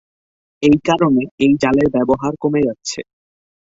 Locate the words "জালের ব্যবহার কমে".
1.61-2.61